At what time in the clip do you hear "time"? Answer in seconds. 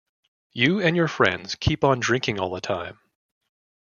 2.59-2.99